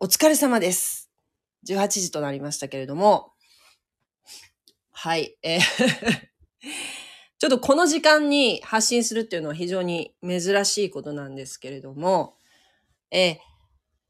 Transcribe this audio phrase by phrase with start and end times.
[0.00, 1.10] お疲れ様です。
[1.68, 3.32] 18時となりましたけれども。
[4.92, 5.36] はい。
[5.42, 5.60] えー
[7.40, 12.36] ちょっとこの時間に発信するっていうのは非常に珍しいことなんですけれども、
[13.10, 13.40] えー今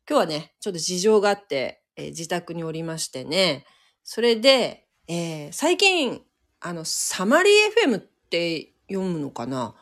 [0.08, 3.64] 日はね、ちょっと事情があって、えー自宅におりましてね、
[4.04, 6.22] それで、えー最近、
[6.60, 9.74] あの、サマリー FM って読むのかな？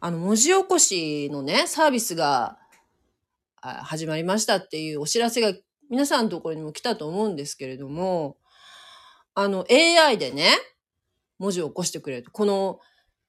[0.00, 2.58] あの、文字起こしのね、サービスが
[3.62, 5.52] 始まりましたっていうお知らせが
[5.90, 8.36] 皆さんのところにも来たと思うんですけれども、
[9.34, 10.50] あの、AI でね、
[11.38, 12.30] 文字を起こしてくれると。
[12.30, 12.80] この、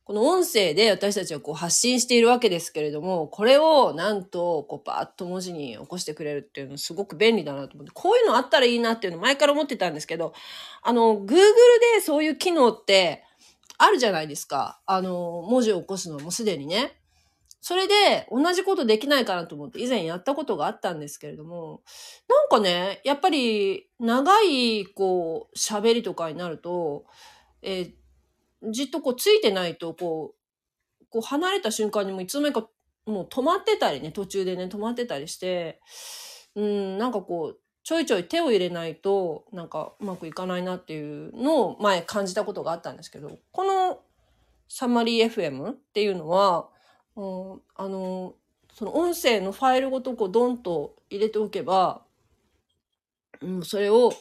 [0.05, 10.33] この音声で私たちはこう発信しているわけですけれども、これをなんと、こうパーッと文字に起こしてくれるっていうのすごく便利だなと思って、こういうのあったらいいなっていうの前から思ってたんですけど、
[10.81, 13.25] あの、Google でそういう機能って
[13.77, 14.79] あるじゃないですか。
[14.85, 16.97] あの、文字を起こすのもすでにね。
[17.59, 21.81] それで同じことできないかなと思って以前やったことがあったんですけれども、
[22.29, 27.05] なんかね、やっぱり長いこう喋りとかになると、
[27.61, 27.91] えー
[28.63, 30.33] じっとこうついてないとこ
[31.01, 32.67] う、こう離れた瞬間にもいつの間にか
[33.05, 35.79] もう止まってたりね、途中でね、止まってたりして、
[36.55, 43.99] うん、なんかこう、ちょいちょい手を入れないと、なんかうまくいかないなっていうのを前感じたことがあったんですけど、この
[44.67, 46.67] サマリー FM っていうのは、
[47.17, 48.35] うん、あの、
[48.73, 52.03] その音声のファイルごとこうドンと入れておけば、
[53.41, 54.13] うん、それを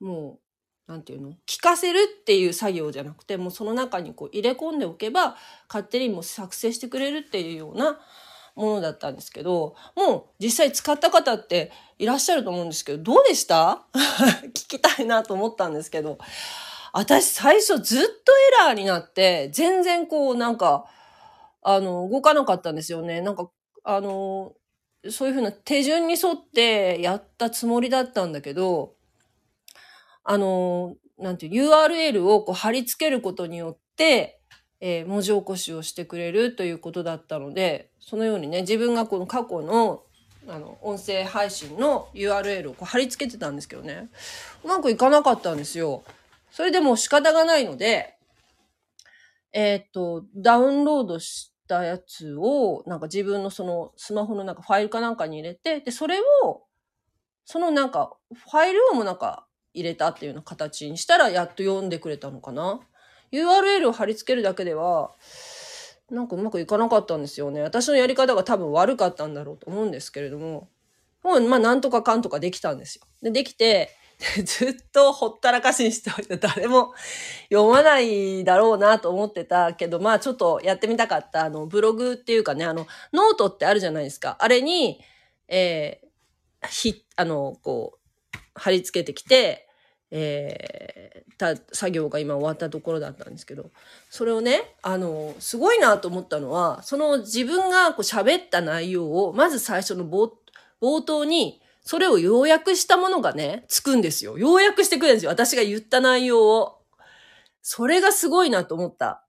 [0.00, 0.40] も
[0.88, 1.32] う、なんていうの？
[1.46, 5.36] 聞かせるっていう作業じゃなくて、もうその中にこう入れ込んでおけば、
[5.68, 7.98] 勝手にもう作成してくれるっていうような
[8.56, 13.86] ものだったんですけど、もう実際使った方っていらっしゃると思うんですけど、どうでした？
[14.48, 16.18] 聞きたいなと思ったんですけど、
[16.92, 20.86] 私最初ずっとエラーになって、全然こうなんか、
[21.64, 23.22] あの、動かなかったんですよね。
[23.22, 23.50] なんか、
[23.82, 24.52] あの、
[25.10, 28.94] そういうふうな手順に沿ってやったつもりだったんだけど、
[30.22, 34.40] あの、なんていう URL をこう貼り付けることによって、
[34.80, 40.02] えー文字起こしをしてくれるということだったので、そのようにね、自分がこの過去の、
[40.46, 44.10] あの、音声配信の URL をこう貼り付けてたんですけどね、
[44.62, 46.04] うまくいかなかったんですよ。
[46.50, 48.16] それでも仕方がないので、
[49.52, 56.64] えーっと、ダウンロードしてたやつを、なんか自分のそのスマホのなんかファイルかなんかに入れて、で、それを、
[57.44, 62.80] そのなんか、ファイルをもなんか入れたっていうような形にしたら、やっと読んでくれたのかな。
[63.32, 65.12] URL を貼り付けるだけでは、
[66.10, 67.60] なんかうまくいかなかったんですよね。
[67.62, 70.68] 私のやり方が多分悪かったんだろうと思うんですけれども、
[71.22, 73.06] もう、まあ、なんとかかんとかできたんですよ。
[73.22, 73.90] で、できて、
[74.44, 76.94] ずっとほったらかしにしておいて誰も
[77.50, 84.36] 読まないだろうなと思ってたけど、まあちょっとやってみたかった、あの、ブログっていうかね、あの、ノートってあるじゃないですか。
[84.38, 85.00] あれに、
[85.48, 87.98] えー、ひ、あの、こ
[88.34, 89.68] う、貼り付けてきて、
[90.10, 93.70] えー、た、作業が今終わったところだったんですけど、
[94.10, 100.30] それをね、あの、すごいなと思ったのは、その自分がこう喋った内容を、まず最初の冒
[100.80, 104.38] 冒頭に、それを要約したものがね、つくんですよ。
[104.38, 105.30] 要約してくれるんですよ。
[105.30, 106.78] 私が言った内容を。
[107.60, 109.26] それがすごいなと思った。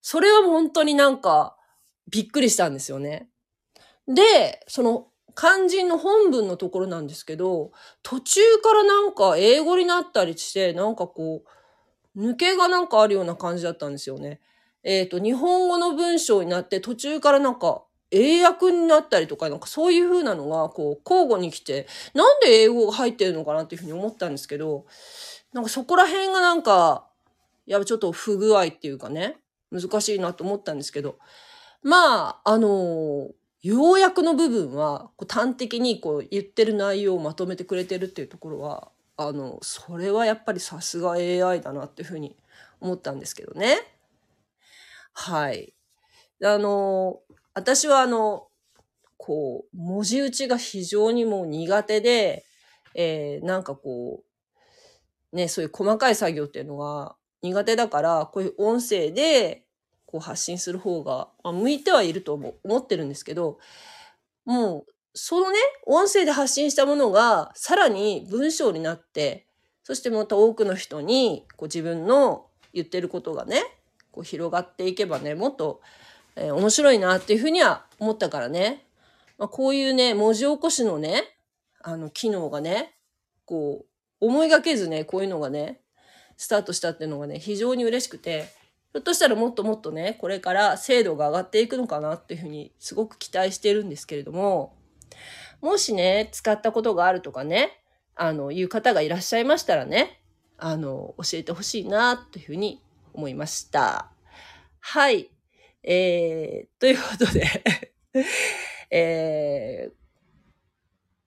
[0.00, 1.56] それは本当になんか、
[2.10, 3.28] びっくりしたんですよね。
[4.08, 7.70] で、その、肝心の本文のところなんですけど、
[8.02, 11.42] 途中からなんか英語になったりして、なんかこ
[12.16, 14.40] う、抜けがなんかあるような感じだったんですよね。
[14.82, 24.86] えっ、と、日本語の文章になって途中からなんか英訳になったりとか、なんかそういう風なのがこう交互に来て、なんで英語が入ってるのかなっていうふうに思ったんですけど、
[25.52, 27.06] なんかそこら辺がなんか、
[27.66, 29.36] やっぱちょっと不具合っていうかね、
[29.70, 31.18] 難しいなと思ったんですけど、
[31.82, 33.30] まあ、あの
[33.62, 42.36] 要約の部分はこう端的にこう言ってる内容をまとめてくれてるっていうところは、あの、それはやっぱりさすが AI だなっていうふうに
[42.80, 43.76] 思ったんですけどね。
[45.12, 45.74] はい。
[46.42, 47.20] あの、
[47.54, 48.48] 私はあの、
[49.16, 52.44] こう、文字打ちが非常にもう苦手で、
[52.94, 54.22] えーなんかこ
[55.32, 59.64] う、ね、そういう細かい作業っていうのが苦手だから、こういう音声で
[60.06, 63.58] こう発信する方が、まあ、向いてはいると思思ってるんですけど、
[64.44, 69.46] もう、そのね、音声で発信したものがさらに文章になって、
[69.82, 73.62] そしてまた多くの人にこう自分の言ってることがね、
[74.12, 75.80] こう広がっていけばね、もっと、
[76.36, 78.84] えー面白いなっていうふうには思ったからね、
[79.38, 81.22] まあ、こういうね、文字起こしのね、
[81.82, 82.94] あの、機能がね、
[83.46, 85.80] こう、思いがけずね、こういうのがね、
[86.36, 88.52] スタートしたっていうのがね、非常に嬉しくて、
[88.92, 94.74] ひょっとしたらもっともっとね、これから精度が上がっていくのかなっていうふうにすごく期待してるんですけれども、
[95.60, 97.80] もしね、使ったことがあるとかね、
[98.14, 100.20] あの、いう方がいらっしゃいましたらね、
[100.58, 102.82] あの、教えてほしいな、というふうに
[103.14, 104.10] 思いました。
[104.80, 105.30] はい。
[105.82, 107.46] えー、ということで
[108.90, 109.92] えー、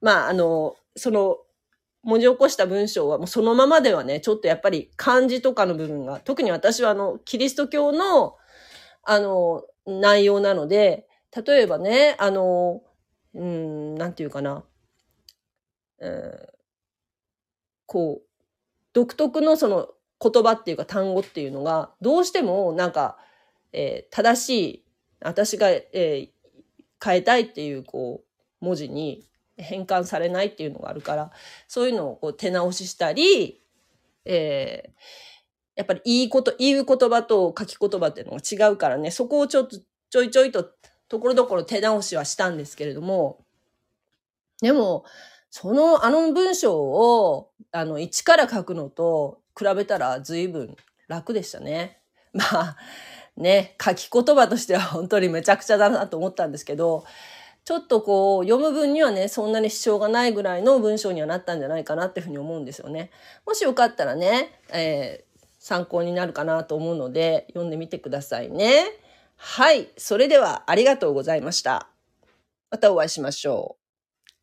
[0.01, 1.37] まあ、あの、その、
[2.03, 8.35] 文字起こした文章はもうそのままではね、ちょっとやっぱり漢字とかの部分が、特に私はあの、キリスト教の、
[9.03, 11.07] あの、内容なので、
[11.45, 12.83] 例えばね、あの、
[13.33, 14.65] うん、なんていうかな、
[15.99, 16.47] うん、
[17.85, 18.27] こう、
[18.91, 19.89] 独特のその
[20.21, 23.17] 言葉っていうか単語っていうのが、どうしてもなんか、
[23.73, 24.85] えー、正しい、
[25.21, 26.29] 私が、えー、
[27.03, 29.25] 変えたいっていう、こう、文字に
[29.57, 31.31] 変換されないっていうのがあるから、
[31.67, 33.61] そういうのをこう手直ししたり、
[34.25, 34.91] えー、
[35.75, 39.77] やっぱりいいこと、言う言葉と書き言葉っていうのが違うからね、そこをちょっと
[40.09, 40.69] ちょいちょいと
[41.09, 43.43] ところどころ手直しはしたんですけれども、
[44.61, 45.05] でも、
[45.49, 50.75] その、あの文章を、あの、一から書くのと比べたら随分
[51.07, 51.99] 楽でしたね。
[52.33, 52.77] まあ、
[53.37, 57.05] ね、書き言葉としては本当にめちゃくちゃだなと思ったんですけど、
[57.65, 63.09] ちょっとこう、読む分にはね、そんなに支障がないぐらいの文章にはなったんじゃないかなっていうふうに思うんですよね。
[63.45, 68.83] もしよかったらね、えー、参考になるかなと思うので、読んでみてくださいね。
[69.37, 69.89] はい。
[69.97, 71.87] それでは、ありがとうございました。
[72.69, 73.77] またお会いしましょ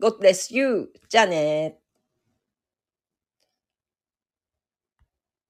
[0.01, 0.07] う。
[0.07, 0.91] God bless you.
[1.11, 1.80] じゃあね